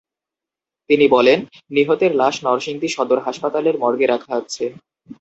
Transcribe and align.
তিনি 0.89 1.05
বলেন, 1.07 1.39
নিহতের 1.71 2.11
লাশ 2.15 2.35
নরসিংদী 2.45 2.87
সদর 2.87 3.19
হাসপাতালের 3.19 3.75
মর্গে 3.77 4.05
রাখা 4.07 4.31
আছে। 4.35 4.65